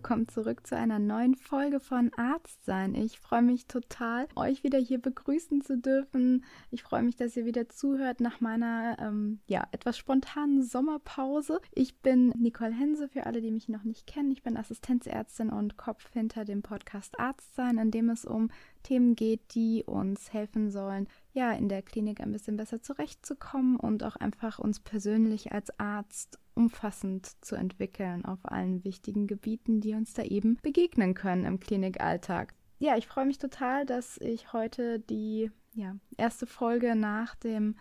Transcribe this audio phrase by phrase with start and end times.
[0.00, 2.94] willkommen zurück zu einer neuen Folge von Arzt sein.
[2.94, 6.42] Ich freue mich total, euch wieder hier begrüßen zu dürfen.
[6.70, 11.60] Ich freue mich, dass ihr wieder zuhört nach meiner ähm, ja, etwas spontanen Sommerpause.
[11.74, 14.30] Ich bin Nicole Hense, für alle, die mich noch nicht kennen.
[14.30, 18.48] Ich bin Assistenzärztin und Kopf hinter dem Podcast Arzt sein, in dem es um
[18.82, 24.02] Themen geht, die uns helfen sollen, ja, in der Klinik ein bisschen besser zurechtzukommen und
[24.04, 30.12] auch einfach uns persönlich als Arzt umfassend zu entwickeln auf allen wichtigen Gebieten, die uns
[30.12, 32.54] da eben begegnen können im Klinikalltag.
[32.78, 37.76] Ja, ich freue mich total, dass ich heute die ja, erste Folge nach dem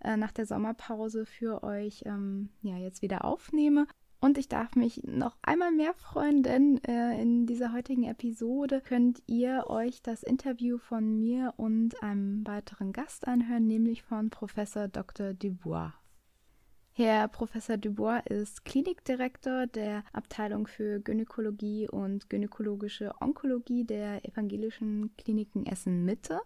[0.00, 3.86] äh, nach der Sommerpause für euch ähm, ja jetzt wieder aufnehme
[4.22, 9.20] und ich darf mich noch einmal mehr freuen, denn äh, in dieser heutigen Episode könnt
[9.26, 15.34] ihr euch das Interview von mir und einem weiteren Gast anhören, nämlich von Professor Dr.
[15.34, 15.92] Dubois.
[16.92, 25.66] Herr Professor Dubois ist Klinikdirektor der Abteilung für Gynäkologie und gynäkologische Onkologie der Evangelischen Kliniken
[25.66, 26.38] Essen Mitte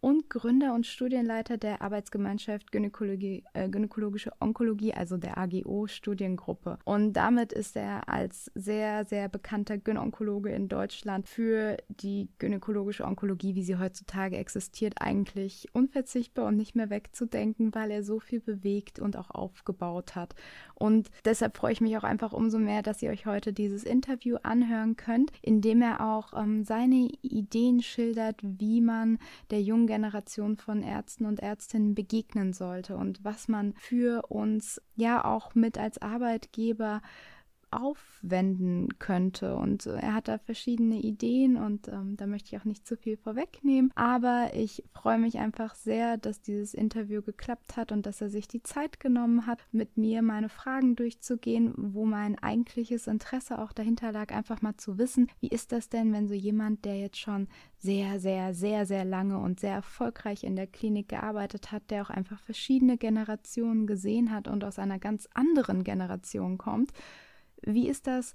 [0.00, 6.78] und Gründer und Studienleiter der Arbeitsgemeinschaft Gynäkologie, äh, Gynäkologische Onkologie, also der AGO-Studiengruppe.
[6.84, 13.54] Und damit ist er als sehr, sehr bekannter Gynäkologe in Deutschland für die gynäkologische Onkologie,
[13.54, 18.98] wie sie heutzutage existiert, eigentlich unverzichtbar und nicht mehr wegzudenken, weil er so viel bewegt
[18.98, 20.34] und auch aufgebaut hat.
[20.78, 24.36] Und deshalb freue ich mich auch einfach umso mehr, dass ihr euch heute dieses Interview
[24.42, 29.18] anhören könnt, in dem er auch ähm, seine Ideen schildert, wie man
[29.50, 35.24] der jungen Generation von Ärzten und Ärztinnen begegnen sollte und was man für uns ja
[35.24, 37.00] auch mit als Arbeitgeber
[37.76, 39.56] aufwenden könnte.
[39.56, 42.96] Und äh, er hat da verschiedene Ideen und ähm, da möchte ich auch nicht zu
[42.96, 43.92] viel vorwegnehmen.
[43.94, 48.48] Aber ich freue mich einfach sehr, dass dieses Interview geklappt hat und dass er sich
[48.48, 54.12] die Zeit genommen hat, mit mir meine Fragen durchzugehen, wo mein eigentliches Interesse auch dahinter
[54.12, 57.48] lag, einfach mal zu wissen, wie ist das denn, wenn so jemand, der jetzt schon
[57.78, 62.10] sehr, sehr, sehr, sehr lange und sehr erfolgreich in der Klinik gearbeitet hat, der auch
[62.10, 66.92] einfach verschiedene Generationen gesehen hat und aus einer ganz anderen Generation kommt,
[67.62, 68.34] wie ist das,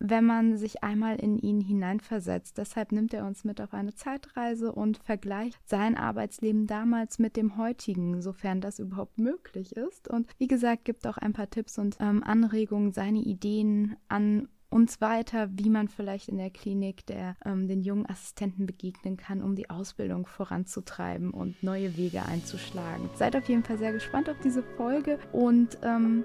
[0.00, 2.58] wenn man sich einmal in ihn hineinversetzt?
[2.58, 7.56] Deshalb nimmt er uns mit auf eine Zeitreise und vergleicht sein Arbeitsleben damals mit dem
[7.56, 10.08] heutigen, sofern das überhaupt möglich ist.
[10.08, 15.00] Und wie gesagt, gibt auch ein paar Tipps und ähm, Anregungen, seine Ideen an uns
[15.00, 19.54] weiter, wie man vielleicht in der Klinik der, ähm, den jungen Assistenten begegnen kann, um
[19.54, 23.08] die Ausbildung voranzutreiben und neue Wege einzuschlagen.
[23.14, 26.24] Seid auf jeden Fall sehr gespannt auf diese Folge und ähm,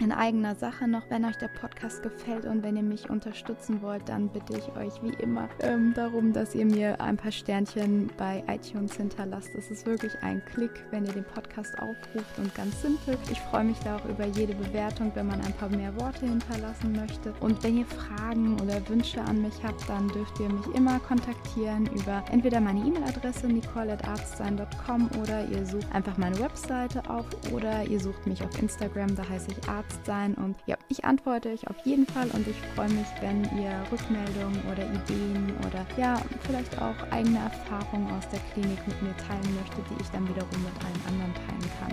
[0.00, 4.08] in eigener Sache noch, wenn euch der Podcast gefällt und wenn ihr mich unterstützen wollt,
[4.08, 8.44] dann bitte ich euch wie immer ähm, darum, dass ihr mir ein paar Sternchen bei
[8.48, 9.50] iTunes hinterlasst.
[9.54, 13.18] Das ist wirklich ein Klick, wenn ihr den Podcast aufruft und ganz simpel.
[13.30, 16.92] Ich freue mich da auch über jede Bewertung, wenn man ein paar mehr Worte hinterlassen
[16.92, 17.34] möchte.
[17.40, 21.86] Und wenn ihr Fragen oder Wünsche an mich habt, dann dürft ihr mich immer kontaktieren
[21.94, 28.26] über entweder meine E-Mail-Adresse nicole.arztsein.com oder ihr sucht einfach meine Webseite auf oder ihr sucht
[28.26, 30.34] mich auf Instagram, da heiße ich Arzt Arzt sein.
[30.34, 34.60] Und ja, ich antworte euch auf jeden Fall und ich freue mich, wenn ihr Rückmeldungen
[34.70, 39.84] oder Ideen oder ja, vielleicht auch eigene Erfahrungen aus der Klinik mit mir teilen möchtet,
[39.90, 41.92] die ich dann wiederum mit allen anderen teilen kann.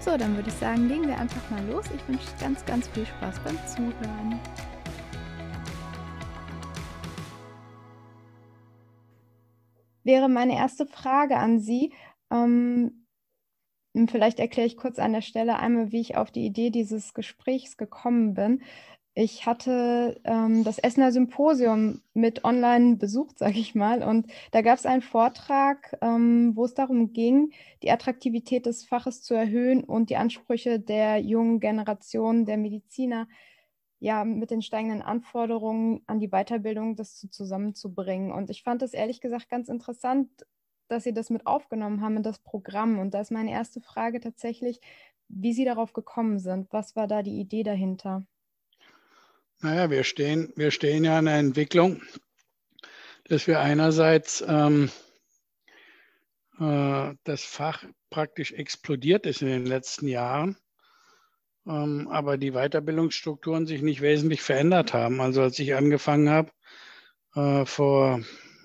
[0.00, 1.86] So, dann würde ich sagen, legen wir einfach mal los.
[1.94, 4.40] Ich wünsche ganz, ganz viel Spaß beim Zuhören.
[10.04, 11.92] Wäre meine erste Frage an Sie.
[12.30, 13.07] Ähm,
[14.06, 17.76] Vielleicht erkläre ich kurz an der Stelle einmal, wie ich auf die Idee dieses Gesprächs
[17.76, 18.62] gekommen bin.
[19.14, 24.78] Ich hatte ähm, das Essener Symposium mit online besucht, sage ich mal, und da gab
[24.78, 30.10] es einen Vortrag, ähm, wo es darum ging, die Attraktivität des Faches zu erhöhen und
[30.10, 33.26] die Ansprüche der jungen Generation der Mediziner
[33.98, 38.30] ja mit den steigenden Anforderungen an die Weiterbildung das zusammenzubringen.
[38.30, 40.30] Und ich fand das ehrlich gesagt ganz interessant,
[40.88, 42.98] dass Sie das mit aufgenommen haben in das Programm.
[42.98, 44.80] Und da ist meine erste Frage tatsächlich,
[45.28, 46.72] wie Sie darauf gekommen sind.
[46.72, 48.26] Was war da die Idee dahinter?
[49.60, 52.00] Naja, wir stehen, wir stehen ja an der Entwicklung,
[53.24, 54.90] dass wir einerseits ähm,
[56.60, 60.56] äh, das Fach praktisch explodiert ist in den letzten Jahren,
[61.66, 65.20] ähm, aber die Weiterbildungsstrukturen sich nicht wesentlich verändert haben.
[65.20, 66.52] Also als ich angefangen habe
[67.34, 68.20] äh, vor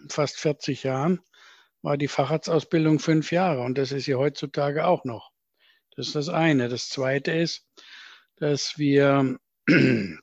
[0.09, 1.21] fast 40 Jahren,
[1.83, 5.31] war die Facharztausbildung fünf Jahre und das ist sie heutzutage auch noch.
[5.95, 6.69] Das ist das eine.
[6.69, 7.67] Das zweite ist,
[8.37, 9.37] dass wir
[9.67, 10.17] äh,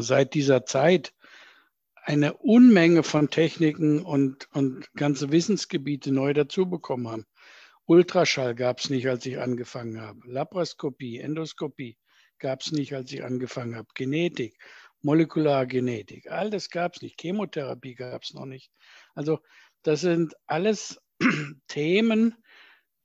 [0.00, 1.14] seit dieser Zeit
[2.02, 7.26] eine Unmenge von Techniken und, und ganze Wissensgebiete neu dazu bekommen haben.
[7.84, 10.20] Ultraschall gab es nicht, als ich angefangen habe.
[10.24, 11.98] Laparoskopie, Endoskopie
[12.38, 13.88] gab es nicht, als ich angefangen habe.
[13.94, 14.58] Genetik,
[15.02, 16.30] Molekulargenetik.
[16.30, 17.20] All das gab es nicht.
[17.20, 18.70] Chemotherapie gab es noch nicht.
[19.14, 19.40] Also
[19.82, 21.00] das sind alles
[21.68, 22.36] Themen,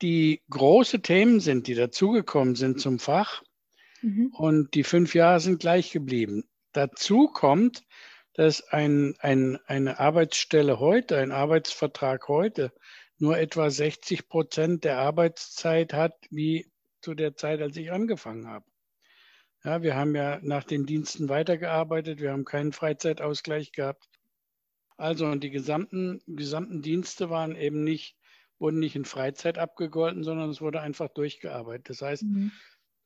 [0.02, 3.42] die große Themen sind, die dazugekommen sind zum Fach.
[4.02, 4.34] Mhm.
[4.34, 6.44] Und die fünf Jahre sind gleich geblieben.
[6.74, 7.84] Dazu kommt,
[8.34, 12.74] dass ein, ein, eine Arbeitsstelle heute, ein Arbeitsvertrag heute
[13.18, 16.70] nur etwa 60 Prozent der Arbeitszeit hat, wie
[17.02, 18.66] zu der Zeit, als ich angefangen habe.
[19.64, 24.10] Ja, wir haben ja nach den Diensten weitergearbeitet, wir haben keinen Freizeitausgleich gehabt.
[25.04, 28.16] Also und die gesamten, gesamten Dienste waren eben nicht,
[28.58, 31.90] wurden nicht in Freizeit abgegolten, sondern es wurde einfach durchgearbeitet.
[31.90, 32.54] Das heißt, mhm.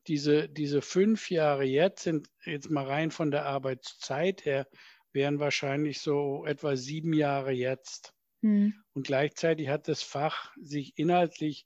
[0.05, 4.67] diese, diese fünf Jahre jetzt sind jetzt mal rein von der Arbeitszeit her,
[5.11, 8.13] wären wahrscheinlich so etwa sieben Jahre jetzt.
[8.41, 8.75] Mhm.
[8.93, 11.65] Und gleichzeitig hat das Fach sich inhaltlich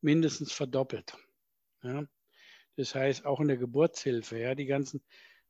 [0.00, 1.16] mindestens verdoppelt.
[1.82, 2.04] Ja.
[2.76, 5.02] Das heißt, auch in der Geburtshilfe, ja, die ganzen,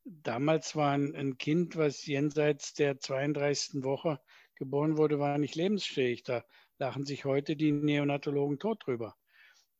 [0.04, 3.82] damals war ein, ein Kind, was jenseits der 32.
[3.82, 4.20] Woche
[4.56, 6.22] geboren wurde, war nicht lebensfähig.
[6.22, 6.44] Da
[6.78, 9.16] lachen sich heute die Neonatologen tot drüber.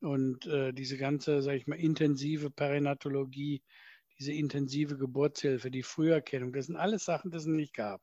[0.01, 3.63] Und äh, diese ganze, sage ich mal, intensive Perinatologie,
[4.19, 8.03] diese intensive Geburtshilfe, die Früherkennung, das sind alles Sachen, die es nicht gab.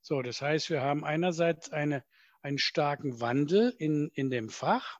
[0.00, 2.04] So, das heißt, wir haben einerseits eine,
[2.42, 4.98] einen starken Wandel in, in dem Fach.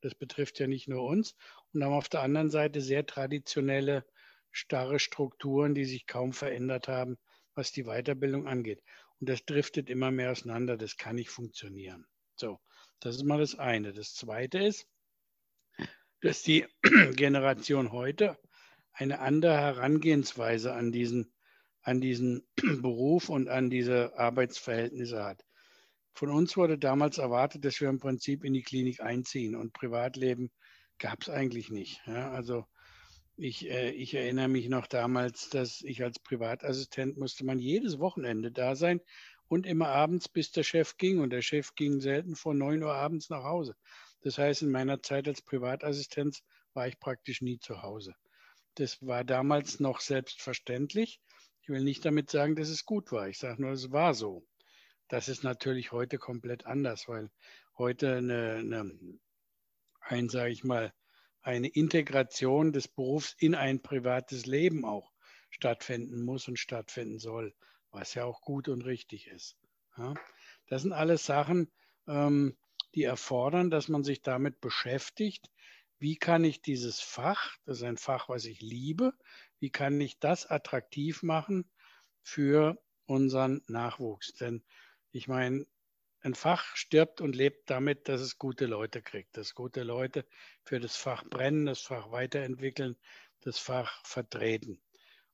[0.00, 1.36] Das betrifft ja nicht nur uns
[1.72, 4.04] und haben auf der anderen Seite sehr traditionelle,
[4.52, 7.18] starre Strukturen, die sich kaum verändert haben,
[7.54, 8.82] was die Weiterbildung angeht.
[9.20, 10.76] Und das driftet immer mehr auseinander.
[10.76, 12.06] Das kann nicht funktionieren.
[12.36, 12.58] So,
[13.00, 13.92] das ist mal das eine.
[13.92, 14.86] Das zweite ist,
[16.20, 16.66] dass die
[17.16, 18.38] Generation heute
[18.92, 21.32] eine andere Herangehensweise an diesen,
[21.82, 22.46] an diesen
[22.82, 25.44] Beruf und an diese Arbeitsverhältnisse hat.
[26.14, 30.50] Von uns wurde damals erwartet, dass wir im Prinzip in die Klinik einziehen und Privatleben
[30.98, 32.02] gab es eigentlich nicht.
[32.06, 32.66] Ja, also
[33.42, 38.52] ich, äh, ich erinnere mich noch damals, dass ich als Privatassistent musste man jedes Wochenende
[38.52, 39.00] da sein
[39.48, 41.18] und immer abends, bis der Chef ging.
[41.18, 43.74] Und der Chef ging selten vor 9 Uhr abends nach Hause.
[44.20, 46.42] Das heißt, in meiner Zeit als Privatassistent
[46.72, 48.14] war ich praktisch nie zu Hause.
[48.76, 51.20] Das war damals noch selbstverständlich.
[51.62, 53.28] Ich will nicht damit sagen, dass es gut war.
[53.28, 54.46] Ich sage nur, es war so.
[55.08, 57.28] Das ist natürlich heute komplett anders, weil
[57.76, 59.18] heute eine, eine
[60.00, 60.92] ein, sage ich mal,
[61.42, 65.12] eine Integration des Berufs in ein privates Leben auch
[65.50, 67.54] stattfinden muss und stattfinden soll,
[67.90, 69.56] was ja auch gut und richtig ist.
[69.96, 70.14] Ja,
[70.68, 71.70] das sind alles Sachen,
[72.06, 72.56] ähm,
[72.94, 75.50] die erfordern, dass man sich damit beschäftigt,
[75.98, 79.12] wie kann ich dieses Fach, das ist ein Fach, was ich liebe,
[79.60, 81.70] wie kann ich das attraktiv machen
[82.22, 84.32] für unseren Nachwuchs?
[84.34, 84.64] Denn
[85.12, 85.64] ich meine,
[86.22, 90.24] ein Fach stirbt und lebt damit, dass es gute Leute kriegt, dass gute Leute
[90.64, 92.96] für das Fach brennen, das Fach weiterentwickeln,
[93.40, 94.80] das Fach vertreten.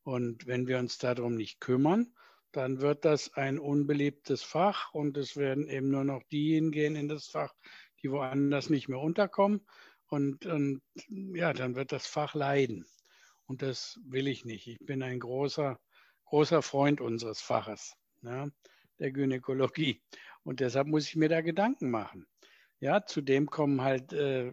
[0.02, 2.14] Und wenn wir uns darum nicht kümmern,
[2.52, 7.08] dann wird das ein unbeliebtes Fach und es werden eben nur noch diejenigen gehen in
[7.08, 7.54] das Fach,
[8.02, 9.66] die woanders nicht mehr unterkommen.
[10.06, 12.86] Und, und ja, dann wird das Fach leiden.
[13.44, 14.66] Und das will ich nicht.
[14.66, 15.78] Ich bin ein großer,
[16.24, 18.48] großer Freund unseres Faches, ja,
[18.98, 20.02] der Gynäkologie.
[20.48, 22.26] Und deshalb muss ich mir da Gedanken machen.
[22.80, 24.50] Ja, zudem kommen halt, äh,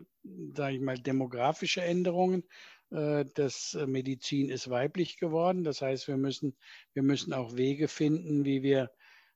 [0.53, 2.43] sage ich mal, demografische Änderungen.
[2.91, 5.63] Äh, das äh, Medizin ist weiblich geworden.
[5.63, 6.57] Das heißt, wir müssen,
[6.91, 8.91] wir müssen auch Wege finden, wie wir,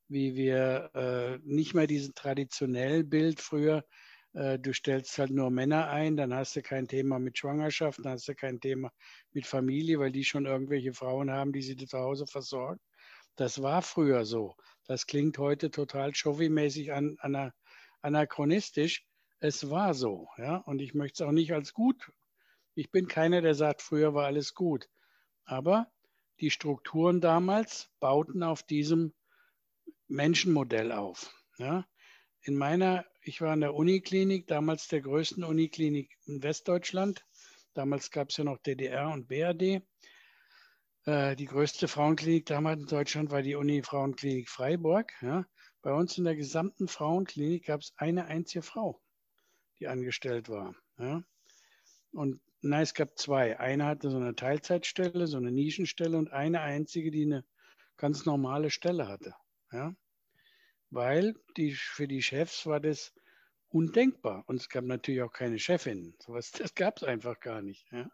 [0.10, 3.86] wie wir äh, nicht mehr diesen traditionellen Bild früher,
[4.34, 8.12] äh, du stellst halt nur Männer ein, dann hast du kein Thema mit Schwangerschaft, dann
[8.12, 8.92] hast du kein Thema
[9.32, 12.82] mit Familie, weil die schon irgendwelche Frauen haben, die sie zu Hause versorgen.
[13.38, 14.58] Das war früher so.
[14.90, 17.52] Das klingt heute total Chauvi-mäßig an, an,
[18.02, 19.06] anachronistisch.
[19.40, 22.12] Es war so, ja, und ich möchte es auch nicht als gut.
[22.74, 24.90] Ich bin keiner, der sagt, früher war alles gut.
[25.46, 25.92] Aber
[26.40, 29.14] die Strukturen damals bauten auf diesem
[30.08, 31.36] Menschenmodell auf.
[31.60, 31.86] Ja.
[32.42, 37.24] In meiner, ich war in der Uniklinik, damals der größten Uniklinik in Westdeutschland.
[37.76, 39.84] Damals gab es ja noch DDR und BRD.
[41.10, 45.12] Äh, die größte Frauenklinik damals in Deutschland war die Uni-Frauenklinik Freiburg.
[45.22, 45.44] Ja.
[45.82, 49.02] Bei uns in der gesamten Frauenklinik gab es eine einzige Frau,
[49.80, 50.76] die angestellt war.
[51.00, 51.24] Ja.
[52.12, 53.60] Und nein, es gab zwei.
[53.60, 57.44] Eine hatte so eine Teilzeitstelle, so eine Nischenstelle und eine einzige, die eine
[57.98, 59.34] ganz normale Stelle hatte.
[59.72, 59.96] Ja.
[60.92, 63.16] Weil die, für die Chefs war das
[63.70, 64.44] undenkbar.
[64.46, 66.16] Und es gab natürlich auch keine Chefin.
[66.20, 67.88] Sowas, das gab es einfach gar nicht.
[67.92, 68.12] Ja.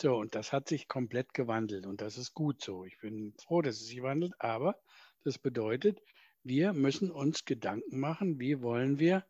[0.00, 2.86] So, und das hat sich komplett gewandelt und das ist gut so.
[2.86, 4.80] Ich bin froh, dass es sich wandelt, aber
[5.24, 6.00] das bedeutet,
[6.42, 9.26] wir müssen uns Gedanken machen, wie wollen wir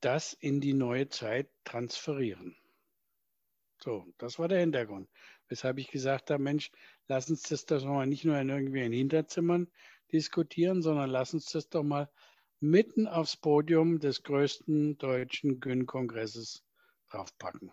[0.00, 2.56] das in die neue Zeit transferieren.
[3.82, 5.10] So, das war der Hintergrund.
[5.48, 6.70] Weshalb ich gesagt habe, Mensch,
[7.08, 9.66] lass uns das doch mal nicht nur in irgendwelchen Hinterzimmern
[10.12, 12.08] diskutieren, sondern lass uns das doch mal
[12.60, 16.64] mitten aufs Podium des größten deutschen Gyn-Kongresses
[17.10, 17.72] draufpacken.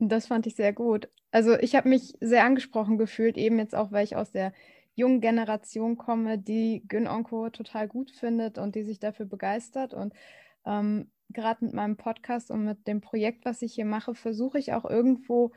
[0.00, 1.10] Das fand ich sehr gut.
[1.30, 4.52] Also ich habe mich sehr angesprochen gefühlt, eben jetzt auch, weil ich aus der
[4.94, 9.92] jungen Generation komme, die Gyn-Onko total gut findet und die sich dafür begeistert.
[9.92, 10.14] Und
[10.66, 14.72] ähm, gerade mit meinem Podcast und mit dem Projekt, was ich hier mache, versuche ich
[14.72, 15.52] auch irgendwo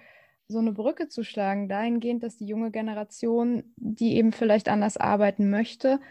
[0.49, 5.49] so eine Brücke zu schlagen, dahingehend, dass die junge Generation, die eben vielleicht anders arbeiten
[5.49, 6.01] möchte,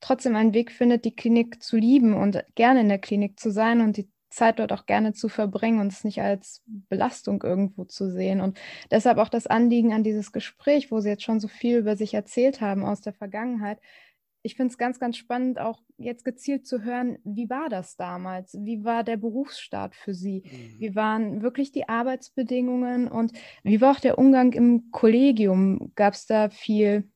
[0.00, 3.80] trotzdem einen Weg findet, die Klinik zu lieben und gerne in der Klinik zu sein
[3.80, 8.10] und die Zeit dort auch gerne zu verbringen und es nicht als Belastung irgendwo zu
[8.10, 8.40] sehen.
[8.40, 8.58] Und
[8.90, 12.14] deshalb auch das Anliegen an dieses Gespräch, wo Sie jetzt schon so viel über sich
[12.14, 13.80] erzählt haben aus der Vergangenheit.
[14.42, 18.56] Ich finde es ganz, ganz spannend, auch jetzt gezielt zu hören, wie war das damals?
[18.60, 20.44] Wie war der Berufsstart für Sie?
[20.44, 20.80] Mhm.
[20.80, 23.32] Wie waren wirklich die Arbeitsbedingungen und
[23.62, 25.92] wie war auch der Umgang im Kollegium?
[25.96, 27.10] Gab es da viel,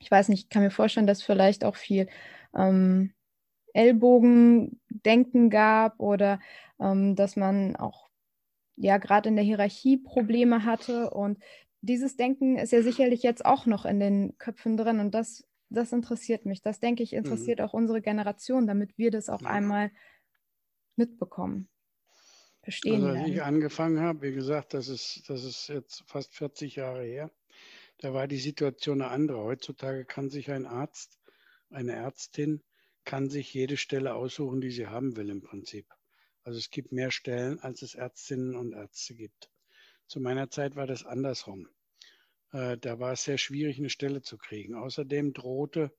[0.00, 2.08] ich weiß nicht, ich kann mir vorstellen, dass vielleicht auch viel
[2.56, 3.12] ähm,
[3.74, 6.40] Ellbogendenken gab oder
[6.80, 8.08] ähm, dass man auch
[8.76, 11.10] ja gerade in der Hierarchie Probleme hatte.
[11.10, 11.38] Und
[11.80, 15.92] dieses Denken ist ja sicherlich jetzt auch noch in den Köpfen drin und das, das
[15.92, 16.62] interessiert mich.
[16.62, 17.64] Das denke ich interessiert mhm.
[17.64, 19.48] auch unsere Generation, damit wir das auch ja.
[19.48, 19.90] einmal
[20.96, 21.68] mitbekommen.
[22.62, 26.76] Verstehen also, als ich angefangen habe, wie gesagt, das ist, das ist jetzt fast 40
[26.76, 27.30] Jahre her,
[27.98, 29.42] da war die Situation eine andere.
[29.42, 31.18] Heutzutage kann sich ein Arzt,
[31.70, 32.62] eine Ärztin
[33.08, 35.86] kann sich jede Stelle aussuchen, die sie haben will im Prinzip.
[36.44, 39.50] Also es gibt mehr Stellen, als es Ärztinnen und Ärzte gibt.
[40.06, 41.70] Zu meiner Zeit war das andersrum.
[42.52, 44.74] Äh, da war es sehr schwierig, eine Stelle zu kriegen.
[44.74, 45.90] Außerdem drohte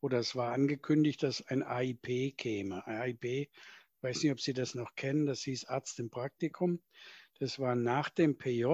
[0.00, 2.84] oder es war angekündigt, dass ein AIP käme.
[2.84, 3.48] AIP,
[4.00, 6.82] weiß nicht, ob Sie das noch kennen, das hieß Arzt im Praktikum.
[7.38, 8.66] Das war nach dem PJ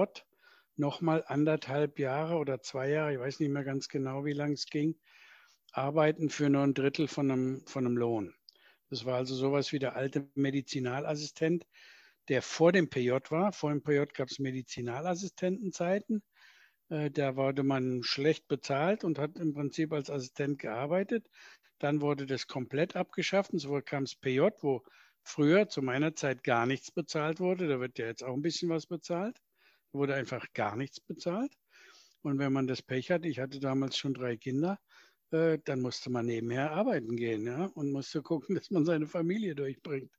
[0.77, 4.65] nochmal anderthalb Jahre oder zwei Jahre, ich weiß nicht mehr ganz genau, wie lange es
[4.65, 4.95] ging,
[5.73, 8.33] arbeiten für nur ein Drittel von einem, von einem Lohn.
[8.89, 11.65] Das war also sowas wie der alte Medizinalassistent,
[12.29, 13.51] der vor dem PJ war.
[13.51, 16.23] Vor dem PJ gab es Medizinalassistentenzeiten.
[16.89, 21.27] Äh, da wurde man schlecht bezahlt und hat im Prinzip als Assistent gearbeitet.
[21.79, 24.83] Dann wurde das komplett abgeschafft und so kam es PJ, wo
[25.23, 27.67] früher zu meiner Zeit gar nichts bezahlt wurde.
[27.67, 29.37] Da wird ja jetzt auch ein bisschen was bezahlt.
[29.91, 31.51] Da wurde einfach gar nichts bezahlt.
[32.21, 34.79] Und wenn man das Pech hat, ich hatte damals schon drei Kinder,
[35.33, 39.55] äh, dann musste man nebenher arbeiten gehen ja, und musste gucken, dass man seine Familie
[39.55, 40.11] durchbringt.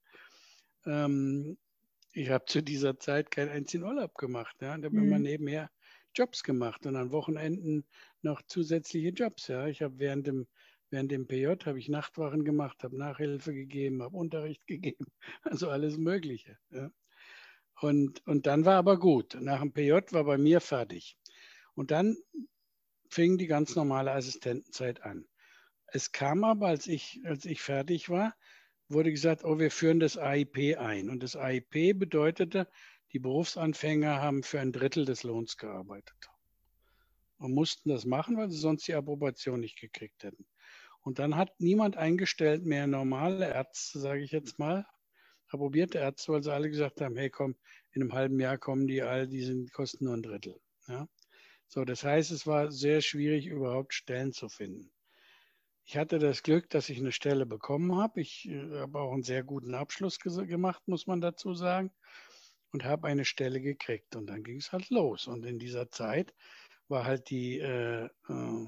[0.87, 1.57] Ähm,
[2.13, 4.57] ich habe zu dieser Zeit keinen einzigen Urlaub gemacht.
[4.61, 4.77] Ja.
[4.77, 5.07] Da habe mhm.
[5.07, 5.71] immer nebenher
[6.15, 7.85] Jobs gemacht und an Wochenenden
[8.23, 9.49] noch zusätzliche Jobs.
[9.49, 9.67] Ja.
[9.67, 10.47] Ich habe während dem,
[10.91, 15.07] während dem PJ habe ich Nachtwachen gemacht, habe Nachhilfe gegeben, habe Unterricht gegeben,
[15.43, 16.59] also alles Mögliche.
[16.71, 16.91] Ja.
[17.81, 19.37] Und, und dann war aber gut.
[19.41, 21.19] Nach dem PJ war bei mir fertig.
[21.75, 22.17] Und dann
[23.15, 25.25] fing die ganz normale Assistentenzeit an.
[25.87, 28.35] Es kam aber, als ich, als ich fertig war,
[28.89, 31.09] wurde gesagt, oh, wir führen das AIP ein.
[31.09, 32.69] Und das AIP bedeutete,
[33.13, 36.29] die Berufsanfänger haben für ein Drittel des Lohns gearbeitet.
[37.39, 40.45] Und mussten das machen, weil sie sonst die Approbation nicht gekriegt hätten.
[41.03, 44.87] Und dann hat niemand eingestellt mehr normale Ärzte, sage ich jetzt mal,
[45.49, 47.55] approbierte Ärzte, weil sie alle gesagt haben, hey komm,
[47.93, 50.59] in einem halben Jahr kommen die all, die sind, kosten nur ein Drittel.
[50.89, 51.07] Ja?
[51.69, 54.93] So, das heißt, es war sehr schwierig, überhaupt Stellen zu finden.
[55.87, 58.21] Ich hatte das Glück, dass ich eine Stelle bekommen habe.
[58.21, 61.93] Ich äh, habe auch einen sehr guten Abschluss gemacht, muss man dazu sagen,
[62.73, 64.17] und habe eine Stelle gekriegt.
[64.17, 65.27] Und dann ging es halt los.
[65.27, 66.35] Und in dieser Zeit
[66.89, 68.67] war halt die, äh, äh,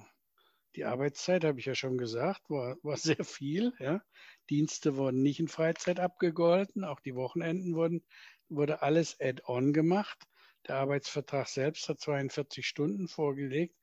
[0.75, 3.73] die Arbeitszeit, habe ich ja schon gesagt, war, war sehr viel.
[3.79, 4.03] Ja.
[4.50, 8.05] Dienste wurden nicht in Freizeit abgegolten, auch die Wochenenden wurden,
[8.49, 10.19] wurde alles add-on gemacht.
[10.67, 13.77] Der Arbeitsvertrag selbst hat 42 Stunden vorgelegt,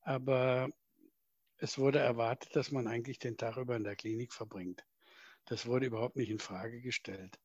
[0.00, 0.70] aber
[1.58, 4.84] es wurde erwartet, dass man eigentlich den Tag über in der Klinik verbringt.
[5.44, 7.38] Das wurde überhaupt nicht in Frage gestellt.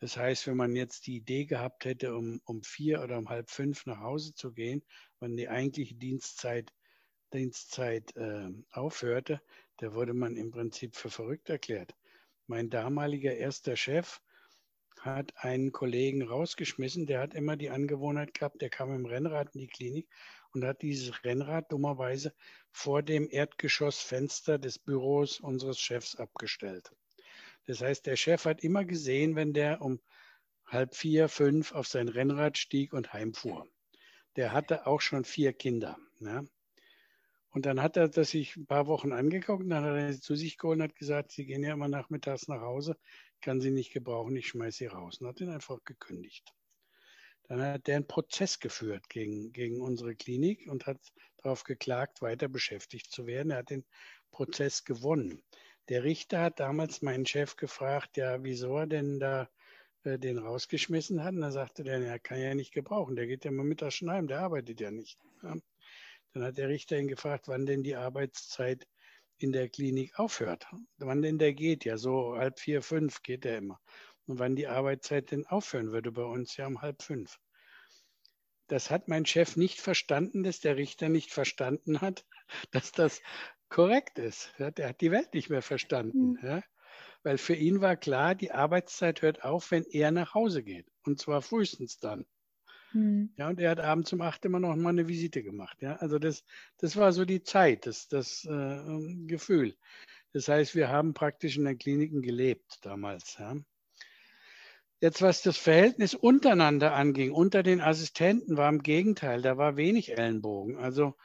[0.00, 3.48] Das heißt, wenn man jetzt die Idee gehabt hätte, um, um vier oder um halb
[3.48, 4.82] fünf nach Hause zu gehen,
[5.20, 6.72] wenn die eigentliche Dienstzeit,
[7.32, 9.40] Dienstzeit äh, aufhörte,
[9.76, 11.94] da wurde man im Prinzip für verrückt erklärt.
[12.48, 14.20] Mein damaliger erster Chef
[15.04, 19.60] hat einen Kollegen rausgeschmissen, der hat immer die Angewohnheit gehabt, der kam im Rennrad in
[19.60, 20.08] die Klinik
[20.52, 22.32] und hat dieses Rennrad dummerweise
[22.70, 26.92] vor dem Erdgeschossfenster des Büros unseres Chefs abgestellt.
[27.66, 30.00] Das heißt, der Chef hat immer gesehen, wenn der um
[30.66, 33.68] halb vier, fünf auf sein Rennrad stieg und heimfuhr.
[34.36, 35.98] Der hatte auch schon vier Kinder.
[36.18, 36.48] Ne?
[37.52, 40.20] Und dann hat er das sich ein paar Wochen angeguckt und dann hat er sie
[40.20, 42.96] zu sich geholt und hat gesagt, Sie gehen ja immer nachmittags nach Hause,
[43.42, 45.18] kann sie nicht gebrauchen, ich schmeiße sie raus.
[45.20, 46.54] Und hat ihn einfach gekündigt.
[47.48, 50.98] Dann hat der einen Prozess geführt gegen, gegen unsere Klinik und hat
[51.42, 53.50] darauf geklagt, weiter beschäftigt zu werden.
[53.50, 53.84] Er hat den
[54.30, 55.42] Prozess gewonnen.
[55.88, 59.50] Der Richter hat damals meinen Chef gefragt, ja, wieso er denn da
[60.04, 61.34] äh, den rausgeschmissen hat.
[61.34, 64.28] Und da sagte der, er kann ja nicht gebrauchen, der geht ja mal mittags schneiden,
[64.28, 65.18] der arbeitet ja nicht.
[65.42, 65.56] Ja.
[66.32, 68.86] Dann hat der Richter ihn gefragt, wann denn die Arbeitszeit
[69.38, 70.66] in der Klinik aufhört.
[70.98, 73.80] Wann denn der geht, ja so halb vier, fünf geht er immer.
[74.26, 77.38] Und wann die Arbeitszeit denn aufhören würde bei uns ja um halb fünf.
[78.68, 82.24] Das hat mein Chef nicht verstanden, dass der Richter nicht verstanden hat,
[82.70, 83.20] dass das
[83.68, 84.54] korrekt ist.
[84.58, 86.32] Der hat die Welt nicht mehr verstanden.
[86.32, 86.38] Mhm.
[86.42, 86.62] Ja,
[87.22, 90.86] weil für ihn war klar, die Arbeitszeit hört auf, wenn er nach Hause geht.
[91.04, 92.26] Und zwar frühestens dann.
[92.92, 93.32] Mhm.
[93.36, 95.80] Ja, und er hat abends um acht immer noch mal eine Visite gemacht.
[95.80, 96.44] Ja, also das,
[96.78, 99.76] das war so die Zeit, das, das äh, Gefühl.
[100.32, 103.36] Das heißt, wir haben praktisch in den Kliniken gelebt damals.
[103.38, 103.56] Ja.
[105.00, 110.16] Jetzt, was das Verhältnis untereinander anging, unter den Assistenten, war im Gegenteil, da war wenig
[110.16, 110.76] Ellenbogen.
[110.76, 111.16] Also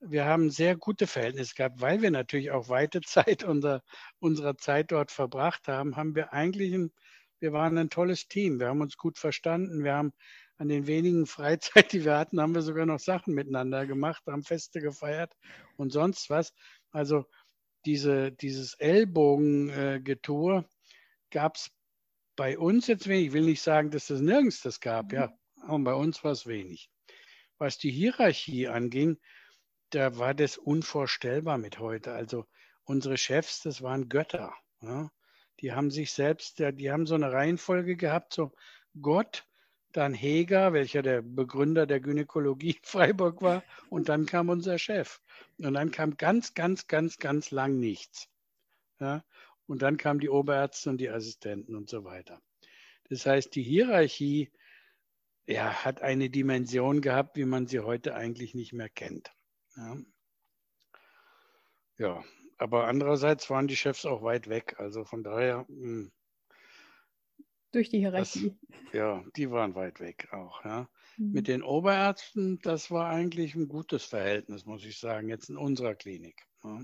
[0.00, 3.82] wir haben sehr gute Verhältnisse gehabt, weil wir natürlich auch weite Zeit unserer,
[4.18, 6.92] unserer Zeit dort verbracht haben, haben wir eigentlich ein,
[7.38, 8.60] wir waren ein tolles Team.
[8.60, 9.84] Wir haben uns gut verstanden.
[9.84, 10.12] Wir haben
[10.60, 14.44] an den wenigen Freizeit, die wir hatten, haben wir sogar noch Sachen miteinander gemacht, haben
[14.44, 15.34] Feste gefeiert
[15.78, 16.52] und sonst was.
[16.90, 17.24] Also
[17.86, 20.64] diese, dieses Ellbogengetue äh,
[21.30, 21.70] gab es
[22.36, 23.28] bei uns jetzt wenig.
[23.28, 26.46] Ich will nicht sagen, dass es nirgends das gab, ja, aber bei uns war es
[26.46, 26.90] wenig.
[27.56, 29.18] Was die Hierarchie anging,
[29.88, 32.12] da war das unvorstellbar mit heute.
[32.12, 32.44] Also
[32.84, 34.52] unsere Chefs, das waren Götter.
[34.82, 35.10] Ja?
[35.60, 38.52] Die haben sich selbst, die haben so eine Reihenfolge gehabt, so
[39.00, 39.46] Gott,
[39.92, 45.20] dann Heger, welcher der Begründer der Gynäkologie Freiburg war, und dann kam unser Chef.
[45.58, 48.28] Und dann kam ganz, ganz, ganz, ganz lang nichts.
[48.98, 49.24] Ja?
[49.66, 52.40] Und dann kamen die Oberärzte und die Assistenten und so weiter.
[53.08, 54.50] Das heißt, die Hierarchie
[55.46, 59.32] ja, hat eine Dimension gehabt, wie man sie heute eigentlich nicht mehr kennt.
[59.76, 59.96] Ja.
[61.98, 62.24] ja,
[62.58, 64.76] aber andererseits waren die Chefs auch weit weg.
[64.78, 65.64] Also von daher.
[65.68, 66.12] Mh, hm,
[67.72, 68.56] Durch die Hierarchie.
[68.72, 70.64] Das, ja, die waren weit weg auch.
[70.64, 70.88] Ja.
[71.16, 71.32] Mhm.
[71.32, 75.94] Mit den Oberärzten, das war eigentlich ein gutes Verhältnis, muss ich sagen, jetzt in unserer
[75.94, 76.46] Klinik.
[76.64, 76.80] Ja.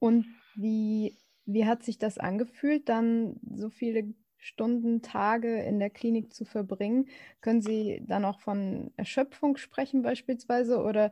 [0.00, 6.32] Und wie, wie hat sich das angefühlt, dann so viele Stunden, Tage in der Klinik
[6.32, 7.08] zu verbringen.
[7.40, 10.80] Können Sie dann auch von Erschöpfung sprechen beispielsweise?
[10.80, 11.10] Oder,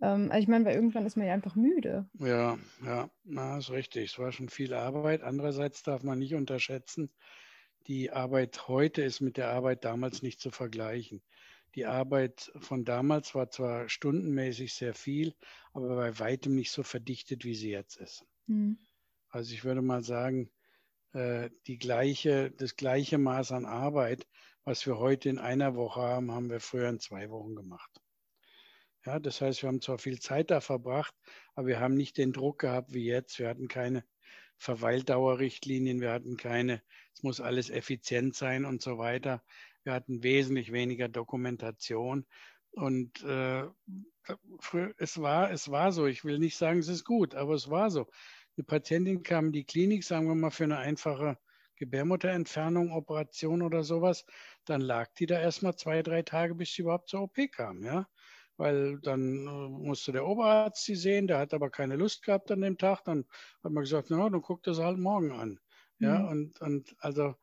[0.00, 2.08] ähm, also ich meine, weil irgendwann ist man ja einfach müde.
[2.18, 4.12] Ja, ja, na, ist richtig.
[4.12, 5.22] Es war schon viel Arbeit.
[5.22, 7.10] Andererseits darf man nicht unterschätzen,
[7.86, 11.22] die Arbeit heute ist mit der Arbeit damals nicht zu vergleichen.
[11.74, 15.34] Die Arbeit von damals war zwar stundenmäßig sehr viel,
[15.72, 18.24] aber bei weitem nicht so verdichtet, wie sie jetzt ist.
[18.46, 18.78] Hm.
[19.30, 20.50] Also ich würde mal sagen,
[21.12, 24.26] äh, die gleiche, das gleiche Maß an Arbeit,
[24.64, 28.00] was wir heute in einer Woche haben, haben wir früher in zwei Wochen gemacht.
[29.04, 31.14] Ja, das heißt, wir haben zwar viel Zeit da verbracht,
[31.54, 33.38] aber wir haben nicht den Druck gehabt wie jetzt.
[33.38, 34.04] Wir hatten keine
[34.58, 36.82] Verweildauerrichtlinien, wir hatten keine,
[37.14, 39.42] es muss alles effizient sein und so weiter.
[39.84, 42.26] Wir hatten wesentlich weniger Dokumentation
[42.72, 43.64] und äh,
[44.98, 46.06] es war, es war so.
[46.06, 48.06] Ich will nicht sagen, es ist gut, aber es war so
[48.58, 51.38] eine Patientin kam in die Klinik, sagen wir mal für eine einfache
[51.76, 54.26] Gebärmutterentfernung, Operation oder sowas,
[54.64, 58.08] dann lag die da erstmal zwei, drei Tage, bis sie überhaupt zur OP kam, ja.
[58.58, 62.60] Weil dann äh, musste der Oberarzt sie sehen, der hat aber keine Lust gehabt an
[62.60, 63.04] dem Tag.
[63.04, 63.24] Dann
[63.62, 65.60] hat man gesagt, na, dann guckt das halt morgen an.
[66.00, 66.28] Ja, mhm.
[66.28, 67.34] und, und also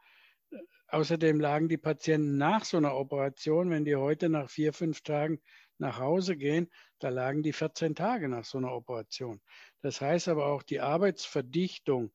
[0.52, 0.58] äh,
[0.90, 5.42] außerdem lagen die Patienten nach so einer Operation, wenn die heute nach vier, fünf Tagen
[5.78, 9.42] nach Hause gehen, da lagen die 14 Tage nach so einer Operation.
[9.82, 12.14] Das heißt aber auch die Arbeitsverdichtung,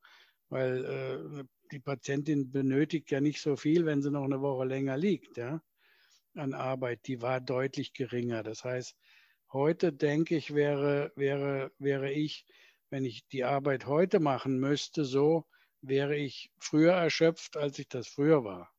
[0.49, 4.97] weil äh, die Patientin benötigt ja nicht so viel, wenn sie noch eine Woche länger
[4.97, 5.61] liegt, ja,
[6.35, 8.43] an Arbeit, die war deutlich geringer.
[8.43, 8.95] Das heißt,
[9.51, 12.45] heute denke ich, wäre, wäre, wäre ich,
[12.89, 15.45] wenn ich die Arbeit heute machen müsste, so
[15.81, 18.71] wäre ich früher erschöpft, als ich das früher war.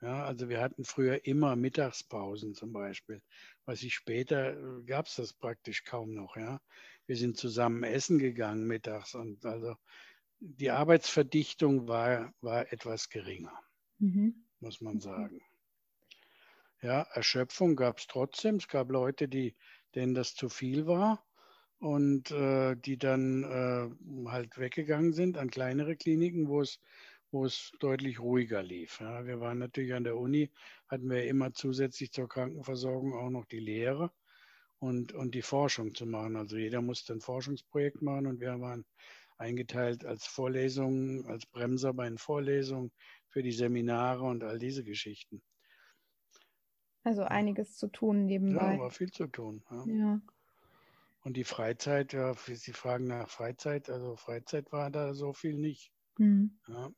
[0.00, 3.22] Ja, also wir hatten früher immer Mittagspausen zum Beispiel.
[3.64, 6.36] Was ich später äh, gab es das praktisch kaum noch.
[6.36, 6.60] Ja,
[7.06, 9.76] wir sind zusammen essen gegangen mittags und also
[10.40, 13.58] die Arbeitsverdichtung war, war etwas geringer,
[13.98, 14.44] mhm.
[14.60, 15.40] muss man sagen.
[16.84, 18.56] Ja, Erschöpfung gab es trotzdem.
[18.56, 19.56] Es gab Leute, die,
[19.94, 21.24] denen das zu viel war
[21.78, 26.80] und äh, die dann äh, halt weggegangen sind an kleinere Kliniken, wo es
[27.30, 29.00] wo es deutlich ruhiger lief.
[29.00, 30.52] Ja, wir waren natürlich an der Uni,
[30.86, 34.12] hatten wir immer zusätzlich zur Krankenversorgung auch noch die Lehre
[34.78, 36.36] und, und die Forschung zu machen.
[36.36, 38.84] Also jeder musste ein Forschungsprojekt machen und wir waren
[39.38, 42.92] eingeteilt als Vorlesungen, als Bremser bei den Vorlesungen
[43.30, 45.42] für die Seminare und all diese Geschichten.
[47.04, 48.74] Also einiges zu tun nebenbei.
[48.74, 49.62] Ja, war viel zu tun.
[49.70, 49.84] Ja.
[49.86, 50.20] ja.
[51.22, 55.92] Und die Freizeit, ja, Sie fragen nach Freizeit, also Freizeit war da so viel nicht.
[56.18, 56.58] Mhm.
[56.66, 56.90] Ja.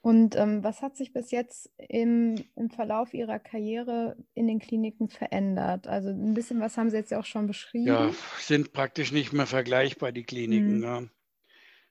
[0.00, 5.08] Und ähm, was hat sich bis jetzt im, im Verlauf Ihrer Karriere in den Kliniken
[5.08, 5.86] verändert?
[5.86, 7.86] Also ein bisschen was haben Sie jetzt ja auch schon beschrieben.
[7.88, 10.78] Ja, sind praktisch nicht mehr vergleichbar, die Kliniken.
[10.78, 10.82] Mhm.
[10.82, 11.02] Ja.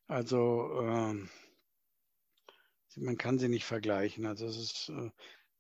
[0.08, 1.28] Also äh,
[2.96, 4.26] man kann sie nicht vergleichen.
[4.26, 5.10] Also es ist, äh,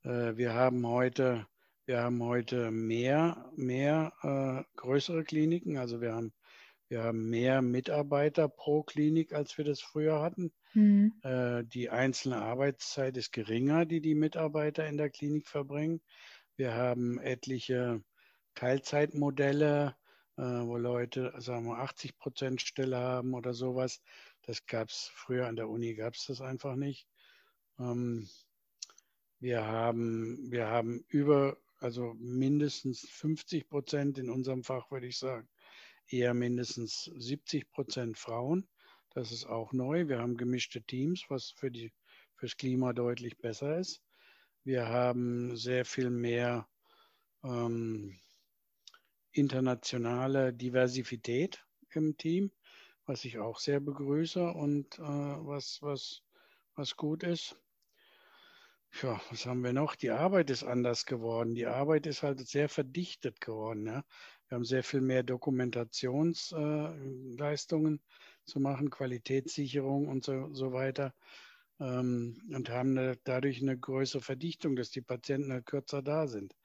[0.03, 1.47] wir haben heute,
[1.85, 5.77] wir haben heute mehr, mehr äh, größere Kliniken.
[5.77, 6.33] Also wir haben
[6.89, 10.53] wir haben mehr Mitarbeiter pro Klinik, als wir das früher hatten.
[10.73, 11.19] Mhm.
[11.21, 16.01] Äh, die einzelne Arbeitszeit ist geringer, die die Mitarbeiter in der Klinik verbringen.
[16.55, 18.01] Wir haben etliche
[18.55, 19.97] Teilzeitmodelle,
[20.37, 24.01] äh, wo Leute, sagen wir, 80 Prozent Stelle haben oder sowas.
[24.43, 27.05] Das gab es früher an der Uni, gab es das einfach nicht.
[27.79, 28.29] Ähm,
[29.39, 35.47] wir haben, wir haben über, also mindestens 50 Prozent in unserem Fach, würde ich sagen,
[36.07, 38.67] eher mindestens 70 Prozent Frauen.
[39.11, 40.07] Das ist auch neu.
[40.07, 41.91] Wir haben gemischte Teams, was für die,
[42.35, 44.01] fürs Klima deutlich besser ist.
[44.63, 46.67] Wir haben sehr viel mehr
[47.43, 48.19] ähm,
[49.31, 52.51] internationale Diversität im Team,
[53.05, 56.21] was ich auch sehr begrüße und äh, was, was,
[56.75, 57.55] was gut ist.
[59.01, 59.95] Ja, was haben wir noch?
[59.95, 61.53] Die Arbeit ist anders geworden.
[61.53, 63.85] Die Arbeit ist halt sehr verdichtet geworden.
[63.85, 64.03] Ja?
[64.47, 71.13] Wir haben sehr viel mehr Dokumentationsleistungen äh, zu machen, Qualitätssicherung und so, so weiter.
[71.79, 76.55] Ähm, und haben eine, dadurch eine größere Verdichtung, dass die Patienten halt kürzer da sind.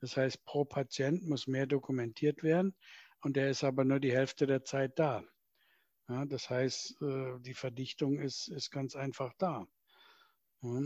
[0.00, 2.74] Das heißt, pro Patient muss mehr dokumentiert werden
[3.22, 5.24] und der ist aber nur die Hälfte der Zeit da.
[6.08, 9.66] Ja, das heißt, äh, die Verdichtung ist, ist ganz einfach da.
[10.60, 10.82] Ja.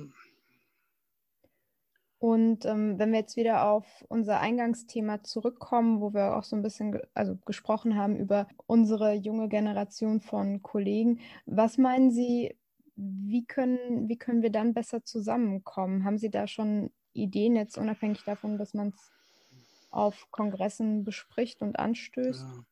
[2.22, 6.62] Und ähm, wenn wir jetzt wieder auf unser Eingangsthema zurückkommen, wo wir auch so ein
[6.62, 12.56] bisschen ge also gesprochen haben über unsere junge Generation von Kollegen, was meinen Sie,
[12.94, 16.04] wie können, wie können wir dann besser zusammenkommen?
[16.04, 19.10] Haben Sie da schon Ideen, jetzt unabhängig davon, dass man es
[19.90, 22.42] auf Kongressen bespricht und anstößt?
[22.42, 22.64] Ja.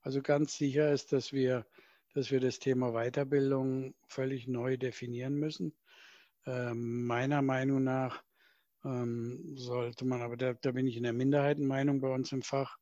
[0.00, 1.66] Also ganz sicher ist, dass wir,
[2.14, 5.74] dass wir das Thema Weiterbildung völlig neu definieren müssen.
[6.46, 8.24] Äh, meiner Meinung nach
[8.84, 12.76] ähm, sollte man, aber da, da, bin ich in der Minderheitenmeinung bei uns im Fach,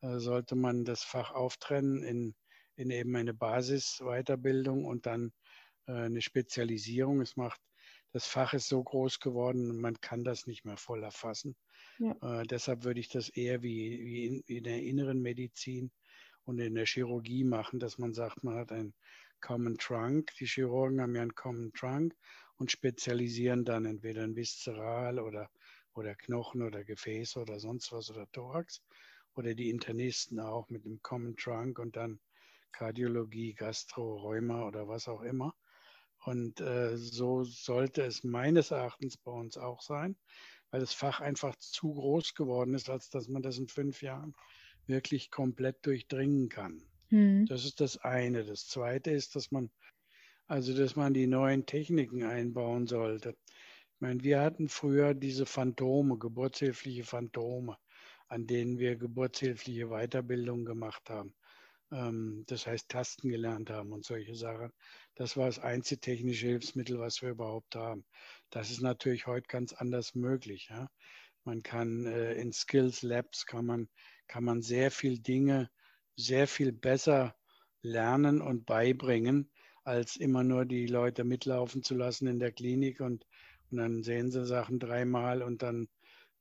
[0.00, 2.34] äh, sollte man das Fach auftrennen in,
[2.76, 5.32] in eben eine Basisweiterbildung und dann
[5.86, 7.20] äh, eine Spezialisierung.
[7.20, 7.60] Es macht,
[8.12, 11.56] das Fach ist so groß geworden, man kann das nicht mehr voll erfassen.
[11.98, 12.40] Ja.
[12.40, 15.90] Äh, deshalb würde ich das eher wie, wie in, in der inneren Medizin
[16.44, 18.94] und in der Chirurgie machen, dass man sagt, man hat einen
[19.40, 20.32] Common Trunk.
[20.38, 22.14] Die Chirurgen haben ja einen Common Trunk
[22.56, 25.50] und spezialisieren dann entweder in Viszeral oder,
[25.94, 28.82] oder Knochen oder Gefäße oder sonst was oder Thorax
[29.34, 32.20] oder die Internisten auch mit dem Common Trunk und dann
[32.72, 35.54] Kardiologie, Gastro, Rheuma oder was auch immer.
[36.24, 40.16] Und äh, so sollte es meines Erachtens bei uns auch sein,
[40.70, 44.34] weil das Fach einfach zu groß geworden ist, als dass man das in fünf Jahren
[44.86, 46.82] wirklich komplett durchdringen kann.
[47.14, 47.46] Mhm.
[47.46, 48.44] Das ist das eine.
[48.44, 49.70] Das zweite ist, dass man
[50.46, 53.36] also, dass man die neuen Techniken einbauen sollte.
[53.46, 57.78] Ich meine, wir hatten früher diese Phantome, geburtshilfliche Phantome,
[58.28, 61.34] an denen wir geburtshilfliche Weiterbildung gemacht haben.
[61.92, 64.70] Ähm, das heißt, Tasten gelernt haben und solche Sachen.
[65.14, 68.04] Das war das einzige technische Hilfsmittel, was wir überhaupt haben.
[68.50, 70.66] Das ist natürlich heute ganz anders möglich.
[70.68, 70.88] Ja?
[71.44, 73.88] Man kann äh, in Skills Labs kann man,
[74.26, 75.70] kann man sehr viel Dinge
[76.16, 77.34] sehr viel besser
[77.82, 79.50] lernen und beibringen,
[79.84, 83.26] als immer nur die Leute mitlaufen zu lassen in der Klinik und,
[83.70, 85.88] und dann sehen sie Sachen dreimal und dann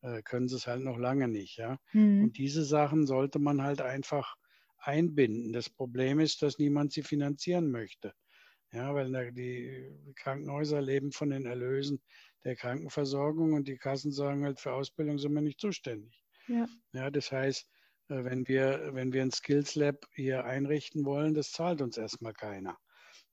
[0.01, 1.57] äh, können sie es halt noch lange nicht.
[1.57, 1.79] Ja?
[1.91, 2.23] Mhm.
[2.23, 4.35] Und diese Sachen sollte man halt einfach
[4.77, 5.53] einbinden.
[5.53, 8.13] Das Problem ist, dass niemand sie finanzieren möchte.
[8.71, 12.01] Ja, weil die Krankenhäuser leben von den Erlösen
[12.43, 16.23] der Krankenversorgung und die Kassen sagen halt, für Ausbildung sind wir nicht zuständig.
[16.47, 17.69] Ja, ja das heißt,
[18.07, 22.77] wenn wir, wenn wir ein Skills Lab hier einrichten wollen, das zahlt uns erstmal keiner.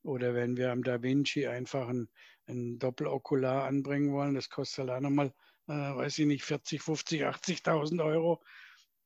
[0.03, 2.09] Oder wenn wir am Da Vinci einfach ein,
[2.47, 5.33] ein Doppelokular anbringen wollen, das kostet halt auch nochmal,
[5.69, 8.43] äh, weiß ich nicht, 40, 50, 80.000 Euro,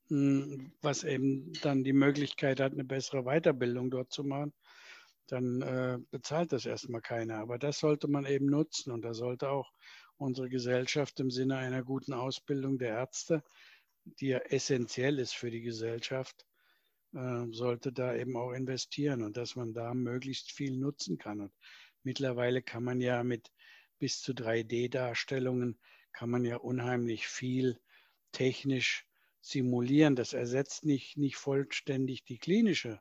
[0.09, 4.53] mh, hm, was eben dann die Möglichkeit hat, eine bessere Weiterbildung dort zu machen,
[5.27, 7.38] dann äh, bezahlt das erstmal keiner.
[7.38, 9.72] Aber das sollte man eben nutzen und da sollte auch
[10.16, 13.42] unsere Gesellschaft im Sinne einer guten Ausbildung der Ärzte,
[14.05, 16.47] die ja essentiell ist für die Gesellschaft,
[17.14, 21.40] äh, sollte da eben auch investieren und dass man da möglichst viel nutzen kann.
[21.40, 21.53] Und
[22.03, 23.51] mittlerweile kann man ja mit
[23.99, 25.79] bis zu 3D-Darstellungen
[26.12, 27.81] kann man ja unheimlich viel
[28.33, 29.07] technisch
[29.40, 30.17] simulieren.
[30.17, 33.01] Das ersetzt nicht, nicht vollständig die klinische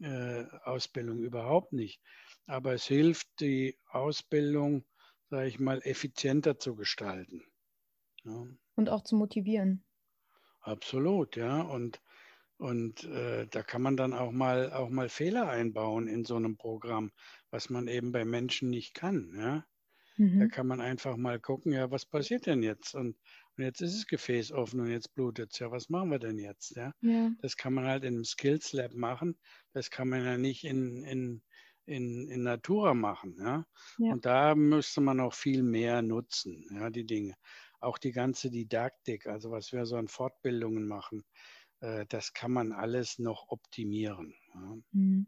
[0.00, 2.00] äh, Ausbildung, überhaupt nicht.
[2.46, 4.84] Aber es hilft, die Ausbildung,
[5.30, 7.44] sage ich mal, effizienter zu gestalten.
[8.24, 8.46] Ja.
[8.74, 9.84] Und auch zu motivieren.
[10.62, 11.60] Absolut, ja.
[11.60, 12.00] Und,
[12.56, 16.56] und äh, da kann man dann auch mal, auch mal Fehler einbauen in so einem
[16.56, 17.10] Programm,
[17.50, 19.32] was man eben bei Menschen nicht kann.
[19.36, 19.64] Ja?
[20.16, 20.38] Mhm.
[20.40, 22.94] Da kann man einfach mal gucken, ja, was passiert denn jetzt?
[22.94, 23.16] Und,
[23.56, 25.58] und jetzt ist das Gefäß offen und jetzt blutet es.
[25.58, 26.76] Ja, was machen wir denn jetzt?
[26.76, 26.92] Ja?
[27.00, 27.30] ja?
[27.40, 29.38] Das kann man halt in einem Skills Lab machen.
[29.72, 31.42] Das kann man ja nicht in, in,
[31.86, 33.36] in, in Natura machen.
[33.40, 33.66] Ja?
[33.98, 34.12] ja?
[34.12, 37.34] Und da müsste man auch viel mehr nutzen, ja, die Dinge.
[37.82, 41.24] Auch die ganze Didaktik, also was wir so an Fortbildungen machen,
[41.80, 44.34] äh, das kann man alles noch optimieren.
[44.54, 44.76] Ja?
[44.92, 45.26] Mhm.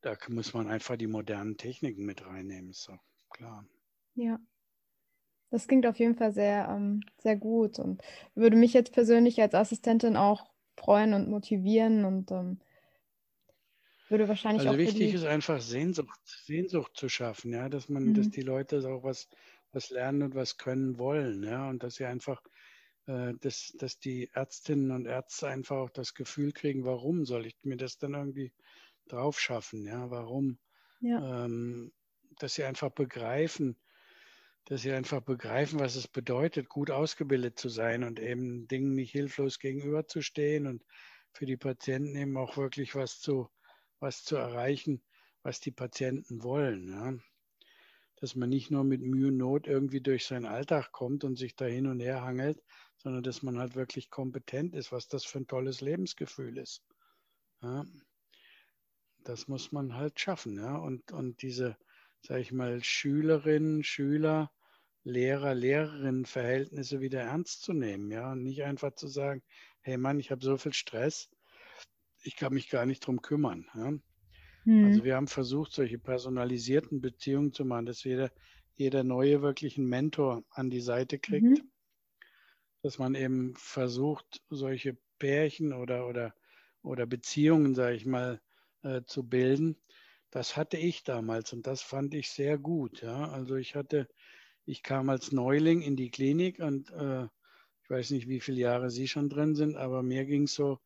[0.00, 2.98] Da muss man einfach die modernen Techniken mit reinnehmen, ist doch
[3.30, 3.66] klar.
[4.14, 4.38] Ja.
[5.50, 8.02] Das klingt auf jeden Fall sehr, ähm, sehr gut und
[8.34, 12.60] würde mich jetzt persönlich als Assistentin auch freuen und motivieren und ähm,
[14.08, 14.78] würde wahrscheinlich also auch.
[14.78, 18.14] Also wichtig ist einfach Sehnsucht, Sehnsucht zu schaffen, ja, dass man, mhm.
[18.14, 19.28] dass die Leute auch was,
[19.74, 22.42] was lernen und was können wollen, ja, und dass sie einfach,
[23.06, 27.56] äh, dass, dass die Ärztinnen und Ärzte einfach auch das Gefühl kriegen, warum soll ich
[27.62, 28.52] mir das dann irgendwie
[29.06, 30.58] drauf schaffen, ja, warum,
[31.00, 31.44] ja.
[31.44, 31.92] Ähm,
[32.38, 33.76] dass sie einfach begreifen,
[34.64, 39.12] dass sie einfach begreifen, was es bedeutet, gut ausgebildet zu sein und eben Dingen nicht
[39.12, 40.84] hilflos gegenüberzustehen und
[41.32, 43.50] für die Patienten eben auch wirklich was zu,
[44.00, 45.04] was zu erreichen,
[45.42, 46.88] was die Patienten wollen.
[46.88, 47.12] Ja.
[48.24, 51.56] Dass man nicht nur mit Mühe und Not irgendwie durch seinen Alltag kommt und sich
[51.56, 52.62] da hin und her hangelt,
[52.96, 56.82] sondern dass man halt wirklich kompetent ist, was das für ein tolles Lebensgefühl ist.
[57.62, 57.84] Ja
[59.24, 60.56] das muss man halt schaffen.
[60.56, 60.76] Ja?
[60.76, 61.76] Und, und diese,
[62.20, 64.52] sage ich mal, Schülerinnen, Schüler,
[65.02, 68.10] Lehrer, Lehrerinnen Verhältnisse wieder ernst zu nehmen.
[68.10, 68.32] Ja?
[68.32, 69.42] Und nicht einfach zu sagen,
[69.80, 71.30] hey Mann, ich habe so viel Stress,
[72.22, 73.66] ich kann mich gar nicht drum kümmern.
[73.74, 73.92] Ja?
[74.64, 74.84] Mhm.
[74.86, 78.30] Also wir haben versucht, solche personalisierten Beziehungen zu machen, dass jeder,
[78.74, 81.44] jeder Neue wirklich einen Mentor an die Seite kriegt.
[81.44, 81.70] Mhm.
[82.82, 86.34] Dass man eben versucht, solche Pärchen oder, oder,
[86.82, 88.40] oder Beziehungen, sage ich mal,
[88.82, 89.76] äh, zu bilden.
[90.30, 93.02] Das hatte ich damals und das fand ich sehr gut.
[93.02, 93.30] Ja.
[93.30, 94.08] Also ich hatte,
[94.66, 97.24] ich kam als Neuling in die Klinik und äh,
[97.82, 100.80] ich weiß nicht, wie viele Jahre Sie schon drin sind, aber mir ging es so,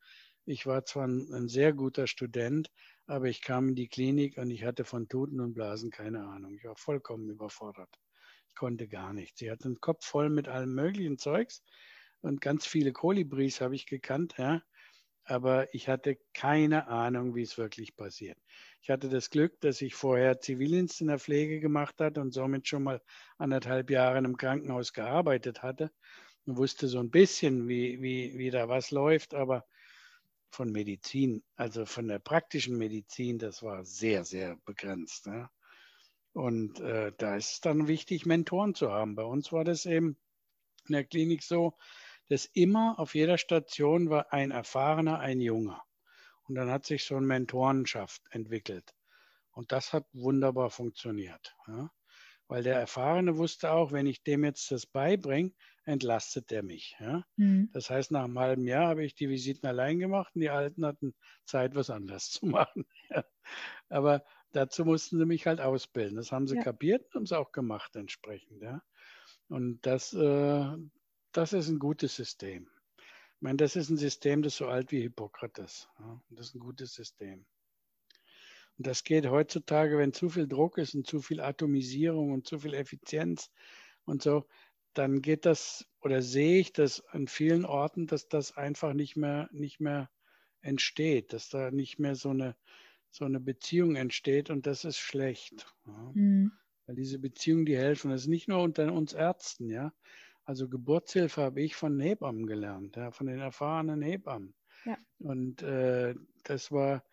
[0.44, 2.70] ich war zwar ein, ein, sehr guter Student,
[3.08, 6.54] aber ich kam in die Klinik und ich hatte von Tuten und Blasen keine Ahnung.
[6.54, 7.90] Ich war vollkommen überfordert.
[8.48, 9.40] Ich konnte gar nichts.
[9.40, 11.64] Sie hatte den Kopf voll mit allem möglichen Zeugs
[12.20, 14.34] und ganz viele Kolibris habe ich gekannt.
[14.38, 14.62] Ja
[15.28, 18.38] aber ich hatte keine Ahnung, wie es wirklich passiert.
[18.80, 22.66] Ich hatte das Glück, dass ich vorher Zivildienst in der Pflege gemacht hatte und somit
[22.66, 23.02] schon mal
[23.36, 25.90] anderthalb Jahre einem Krankenhaus gearbeitet hatte
[26.46, 29.66] und wusste so ein bisschen, wie, wie, wie da was läuft, aber
[30.50, 35.26] von Medizin, also von der praktischen Medizin, das war sehr, sehr begrenzt.
[35.26, 35.48] Ne?
[36.32, 39.14] Und äh, da ist es dann wichtig, Mentoren zu haben.
[39.14, 40.16] Bei uns war das eben
[40.86, 41.76] in der Klinik so,
[42.28, 45.82] dass immer auf jeder Station war ein Erfahrener, ein Junger.
[46.44, 48.94] Und dann hat sich so eine Mentorenschaft entwickelt.
[49.52, 51.56] Und das hat wunderbar funktioniert.
[51.66, 51.90] Ja?
[52.46, 55.52] Weil der Erfahrene wusste auch, wenn ich dem jetzt das beibringe,
[55.88, 56.96] entlastet er mich.
[57.00, 57.24] Ja?
[57.36, 57.70] Mhm.
[57.72, 60.84] Das heißt, nach einem halben Jahr habe ich die Visiten allein gemacht und die Alten
[60.84, 62.86] hatten Zeit, was anderes zu machen.
[63.10, 63.24] Ja?
[63.88, 64.22] Aber
[64.52, 66.16] dazu mussten sie mich halt ausbilden.
[66.16, 66.62] Das haben sie ja.
[66.62, 68.62] kapiert und haben es auch gemacht entsprechend.
[68.62, 68.82] Ja?
[69.48, 70.76] Und das, äh,
[71.32, 72.68] das ist ein gutes System.
[72.98, 75.88] Ich meine, das ist ein System, das so alt wie Hippokrates.
[75.98, 77.46] Ja, das ist ein gutes System.
[78.76, 82.58] Und das geht heutzutage, wenn zu viel Druck ist und zu viel Atomisierung und zu
[82.58, 83.50] viel Effizienz
[84.04, 84.46] und so,
[84.98, 89.48] dann geht das oder sehe ich das an vielen Orten, dass das einfach nicht mehr,
[89.52, 90.10] nicht mehr
[90.60, 92.56] entsteht, dass da nicht mehr so eine,
[93.10, 95.66] so eine Beziehung entsteht und das ist schlecht.
[95.86, 96.10] Ja.
[96.14, 96.52] Mhm.
[96.86, 99.92] Weil diese Beziehungen, die helfen, das ist nicht nur unter uns Ärzten, ja.
[100.44, 104.54] Also Geburtshilfe habe ich von Hebammen gelernt, ja, von den erfahrenen Hebammen.
[104.84, 104.96] Ja.
[105.18, 107.04] Und äh, das war,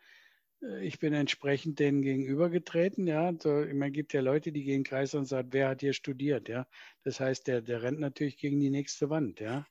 [0.82, 3.34] ich bin entsprechend denen gegenübergetreten, ja.
[3.40, 6.68] So, man gibt ja Leute, die gehen Kreis und sagen, wer hat hier studiert, ja.
[7.04, 9.68] Das heißt, der, der rennt natürlich gegen die nächste Wand, ja.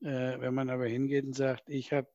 [0.00, 2.08] Äh, wenn man aber hingeht und sagt, ich habe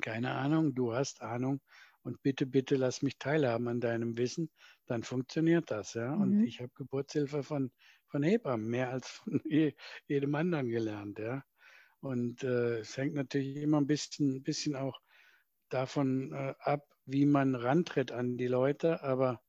[0.00, 1.60] keine Ahnung, du hast Ahnung
[2.02, 4.50] und bitte, bitte lass mich teilhaben an deinem Wissen,
[4.86, 6.14] dann funktioniert das, ja.
[6.14, 6.22] Mhm.
[6.22, 7.70] Und ich habe Geburtshilfe von
[8.08, 9.40] von Hebammen, mehr als von
[10.08, 11.18] jedem anderen gelernt.
[11.18, 11.44] Ja.
[12.00, 15.00] Und äh, es hängt natürlich immer ein bisschen, bisschen auch
[15.68, 19.02] davon äh, ab, wie man rantritt an die Leute.
[19.02, 19.40] Aber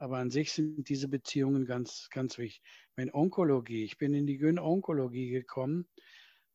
[0.00, 2.62] Aber an sich sind diese Beziehungen ganz, ganz wichtig.
[2.96, 5.88] Meine Onkologie, ich bin in die Gyn-Onkologie gekommen.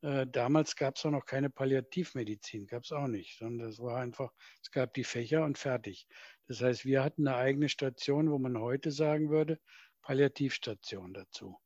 [0.01, 3.99] Äh, damals gab es auch noch keine Palliativmedizin, gab es auch nicht, sondern es war
[3.99, 6.07] einfach, es gab die Fächer und fertig.
[6.47, 9.59] Das heißt, wir hatten eine eigene Station, wo man heute sagen würde,
[10.03, 11.57] Palliativstation dazu.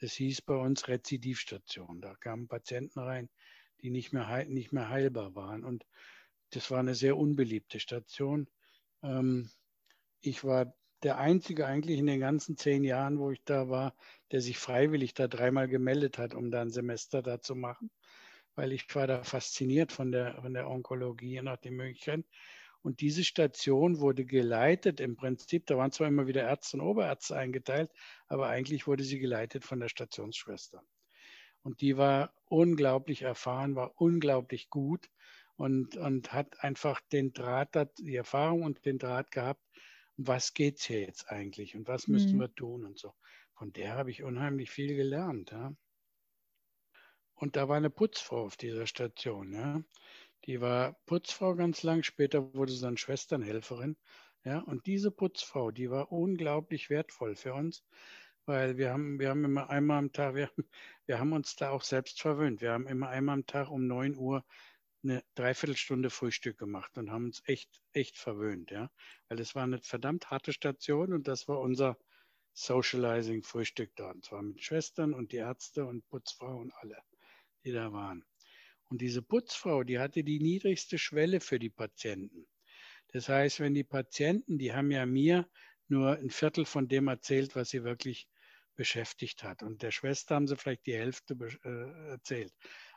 [0.00, 2.00] Das hieß bei uns Rezidivstation.
[2.00, 3.28] Da kamen Patienten rein,
[3.80, 5.64] die nicht mehr, nicht mehr heilbar waren.
[5.64, 5.84] Und
[6.54, 8.48] das war eine sehr unbeliebte Station.
[9.02, 9.50] Ähm,
[10.20, 13.94] ich war der Einzige eigentlich in den ganzen zehn Jahren, wo ich da war,
[14.32, 17.90] der sich freiwillig da dreimal gemeldet hat, um da ein Semester da zu machen,
[18.54, 22.24] weil ich war da fasziniert von der, von der Onkologie nach den Möglichkeiten.
[22.80, 27.36] Und diese Station wurde geleitet, im Prinzip, da waren zwar immer wieder Ärzte und Oberärzte
[27.36, 27.90] eingeteilt,
[28.26, 30.82] aber eigentlich wurde sie geleitet von der Stationsschwester.
[31.62, 35.08] Und die war unglaublich erfahren, war unglaublich gut
[35.56, 39.62] und, und hat einfach den Draht, die Erfahrung und den Draht gehabt,
[40.16, 42.40] was geht es hier jetzt eigentlich und was müssten mhm.
[42.40, 43.14] wir tun und so.
[43.54, 45.50] Von der habe ich unheimlich viel gelernt.
[45.52, 45.74] Ja.
[47.34, 49.52] Und da war eine Putzfrau auf dieser Station.
[49.52, 49.82] Ja.
[50.44, 53.96] Die war Putzfrau ganz lang, später wurde sie dann Schwesternhelferin.
[54.44, 54.58] Ja.
[54.60, 57.84] Und diese Putzfrau, die war unglaublich wertvoll für uns,
[58.44, 60.50] weil wir haben, wir haben immer einmal am Tag, wir,
[61.06, 62.60] wir haben uns da auch selbst verwöhnt.
[62.60, 64.44] Wir haben immer einmal am Tag um 9 Uhr
[65.04, 68.90] eine Dreiviertelstunde Frühstück gemacht und haben uns echt, echt verwöhnt, ja.
[69.28, 71.98] Weil es war eine verdammt harte Station und das war unser
[72.54, 74.10] Socializing-Frühstück da.
[74.10, 77.02] Und zwar mit Schwestern und die Ärzte und Putzfrau und alle,
[77.64, 78.24] die da waren.
[78.88, 82.46] Und diese Putzfrau, die hatte die niedrigste Schwelle für die Patienten.
[83.08, 85.48] Das heißt, wenn die Patienten, die haben ja mir
[85.88, 88.28] nur ein Viertel von dem erzählt, was sie wirklich
[88.74, 89.62] beschäftigt hat.
[89.62, 92.52] Und der Schwester haben sie vielleicht die Hälfte äh, erzählt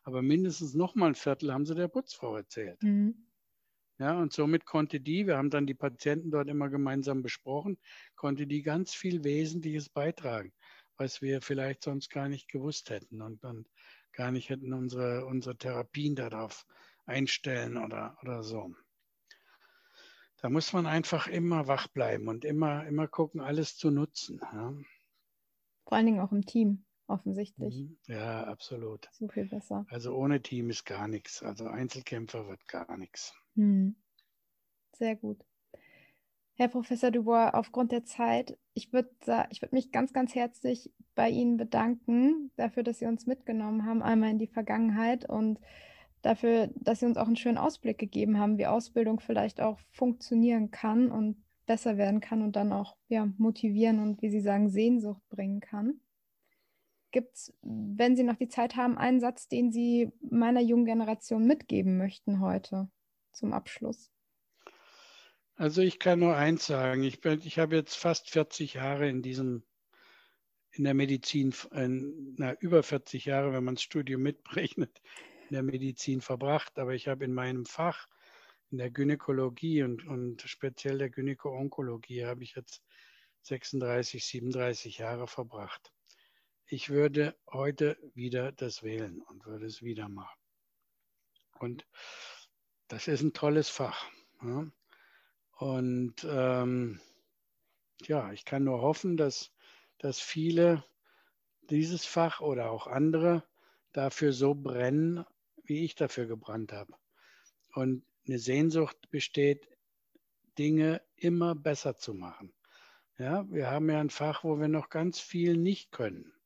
[0.08, 2.82] aber mindestens noch mal ein Viertel haben sie der Putzfrau erzählt.
[2.82, 3.28] Mhm.
[4.00, 7.78] Ja, und somit konnte die, wir haben dann die Patienten dort immer gemeinsam besprochen,
[8.16, 10.54] konnte die ganz viel Wesentliches beitragen,
[10.96, 13.66] was wir vielleicht sonst gar nicht gewusst hätten und dann
[14.14, 16.66] gar nicht hätten unsere, unsere Therapien darauf
[17.06, 18.74] einstellen oder, oder so.
[20.38, 24.40] Da muss man einfach immer wach bleiben und immer, immer gucken, alles zu nutzen.
[24.42, 24.74] Ja.
[25.86, 27.76] Vor allen Dingen auch im Team offensichtlich.
[27.76, 27.98] Mhm.
[28.08, 29.10] Ja, absolut.
[29.12, 29.86] So viel besser.
[29.90, 31.42] Also ohne Team ist gar nichts.
[31.42, 33.34] Also Einzelkämpfer wird gar nichts.
[33.56, 33.96] Hm.
[34.94, 35.44] Sehr gut.
[36.56, 39.12] Herr Professor Dubois, aufgrund der Zeit, ich würde
[39.52, 44.02] ich würd mich ganz, ganz herzlich bei Ihnen bedanken dafür, dass Sie uns mitgenommen haben,
[44.02, 45.60] einmal in die Vergangenheit und
[46.24, 50.72] dafür, dass Sie uns auch einen schönen Ausblick gegeben haben, wie Ausbildung vielleicht auch funktionieren
[50.72, 55.22] kann und besser werden kann und dann auch ja, motivieren und, wie Sie sagen, Sehnsucht
[55.30, 56.00] bringen kann.
[57.12, 61.46] Gibt es, wenn Sie noch die Zeit haben, einen Satz, den Sie meiner jungen Generation
[61.46, 62.90] mitgeben möchten heute
[63.32, 64.12] zum Abschluss?
[65.56, 67.04] Also ich kann nur eins sagen.
[67.04, 69.64] Ich, bin, ich habe jetzt fast 40 Jahre in diesem,
[70.72, 75.02] in der Medizin, in, na, über 40 Jahre, wenn man das Studium mitberechnet,
[75.50, 76.78] in der Medizin verbracht.
[76.78, 78.08] Aber ich habe in meinem Fach,
[78.70, 82.84] in der Gynäkologie und, und speziell der Gynäko-Onkologie, habe ich jetzt
[83.44, 85.94] 36, 37 Jahre verbracht
[86.70, 90.38] ich würde heute wieder das wählen und würde es wieder machen.
[91.60, 91.88] Und
[92.90, 94.06] das ist ein tolles Fach.
[94.44, 94.70] Ja?
[95.60, 97.00] Und ähm,
[98.02, 99.54] ja, ich kann nur hoffen, dass,
[99.98, 100.84] dass viele
[101.70, 103.44] dieses Fach oder auch andere
[103.94, 105.26] dafür so brennen,
[105.64, 106.94] wie ich dafür gebrannt habe.
[107.74, 109.70] Und eine Sehnsucht besteht,
[110.58, 112.54] Dinge immer besser zu machen.
[113.18, 116.37] Ja, wir haben ja ein Fach, wo wir noch ganz viel nicht können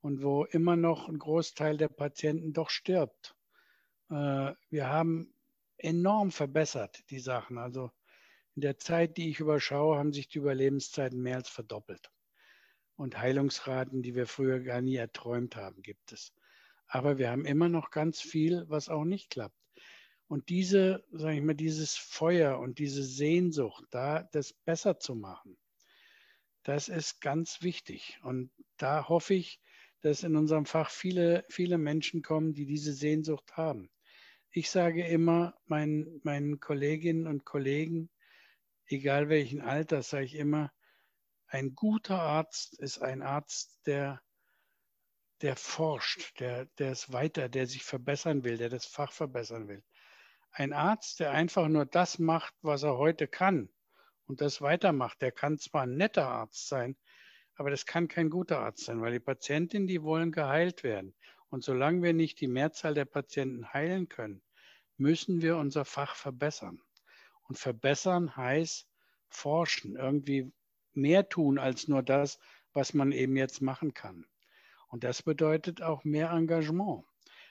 [0.00, 3.34] und wo immer noch ein Großteil der Patienten doch stirbt.
[4.10, 5.32] Äh, wir haben
[5.78, 7.58] enorm verbessert die Sachen.
[7.58, 7.90] Also
[8.54, 12.10] in der Zeit, die ich überschaue, haben sich die Überlebenszeiten mehr als verdoppelt.
[12.96, 16.32] Und Heilungsraten, die wir früher gar nie erträumt haben, gibt es.
[16.86, 19.58] Aber wir haben immer noch ganz viel, was auch nicht klappt.
[20.28, 25.56] Und diese, sage ich mal, dieses Feuer und diese Sehnsucht, da das besser zu machen,
[26.62, 28.18] das ist ganz wichtig.
[28.22, 29.60] Und da hoffe ich,
[30.06, 33.90] dass in unserem Fach viele, viele Menschen kommen, die diese Sehnsucht haben.
[34.52, 38.08] Ich sage immer meinen, meinen Kolleginnen und Kollegen,
[38.86, 40.72] egal welchen Alters, sage ich immer,
[41.48, 44.22] ein guter Arzt ist ein Arzt, der,
[45.40, 49.82] der forscht, der, der es weiter, der sich verbessern will, der das Fach verbessern will.
[50.52, 53.68] Ein Arzt, der einfach nur das macht, was er heute kann
[54.26, 56.96] und das weitermacht, der kann zwar ein netter Arzt sein,
[57.56, 61.14] aber das kann kein guter Arzt sein, weil die Patientinnen, die wollen geheilt werden.
[61.48, 64.42] Und solange wir nicht die Mehrzahl der Patienten heilen können,
[64.98, 66.80] müssen wir unser Fach verbessern.
[67.44, 68.88] Und verbessern heißt
[69.28, 70.52] forschen, irgendwie
[70.92, 72.38] mehr tun als nur das,
[72.72, 74.26] was man eben jetzt machen kann.
[74.88, 77.04] Und das bedeutet auch mehr Engagement.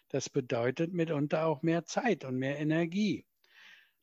[0.10, 3.26] Das bedeutet mitunter auch mehr Zeit und mehr Energie.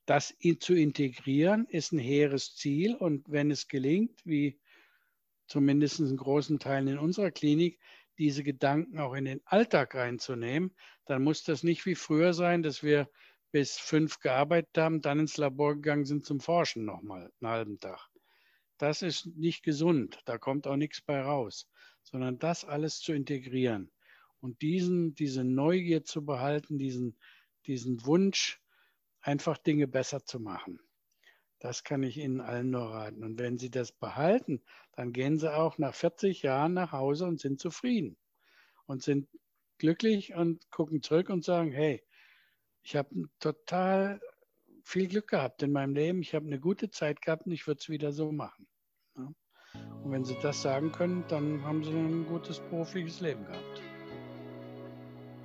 [0.04, 4.58] Das zu integrieren ist ein hehres Ziel und wenn es gelingt, wie
[5.52, 7.78] zumindest in großen Teilen in unserer Klinik,
[8.16, 10.74] diese Gedanken auch in den Alltag reinzunehmen,
[11.04, 13.10] dann muss das nicht wie früher sein, dass wir
[13.50, 18.08] bis fünf gearbeitet haben, dann ins Labor gegangen sind zum Forschen nochmal einen halben Tag.
[18.78, 21.68] Das ist nicht gesund, da kommt auch nichts bei raus,
[22.02, 23.90] sondern das alles zu integrieren
[24.40, 27.18] und diesen, diese Neugier zu behalten, diesen,
[27.66, 28.58] diesen Wunsch,
[29.20, 30.80] einfach Dinge besser zu machen.
[31.62, 33.22] Das kann ich Ihnen allen nur raten.
[33.22, 34.60] Und wenn Sie das behalten,
[34.96, 38.16] dann gehen Sie auch nach 40 Jahren nach Hause und sind zufrieden
[38.86, 39.28] und sind
[39.78, 42.02] glücklich und gucken zurück und sagen, hey,
[42.82, 44.20] ich habe total
[44.82, 47.78] viel Glück gehabt in meinem Leben, ich habe eine gute Zeit gehabt und ich würde
[47.78, 48.66] es wieder so machen.
[49.14, 53.82] Und wenn Sie das sagen können, dann haben Sie ein gutes berufliches Leben gehabt.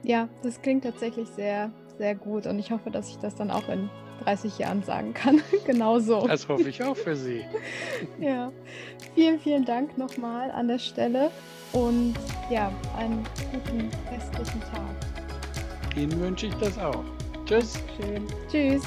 [0.01, 3.67] Ja, das klingt tatsächlich sehr, sehr gut und ich hoffe, dass ich das dann auch
[3.69, 3.89] in
[4.23, 5.41] 30 Jahren sagen kann.
[5.65, 6.27] genau so.
[6.27, 7.43] Das hoffe ich auch für Sie.
[8.19, 8.51] ja,
[9.15, 11.31] vielen, vielen Dank nochmal an der Stelle
[11.73, 12.15] und
[12.49, 15.95] ja, einen guten restlichen Tag.
[15.95, 17.03] Ihnen wünsche ich das auch.
[17.45, 17.79] Tschüss.
[17.97, 18.27] Schön.
[18.49, 18.83] Tschüss.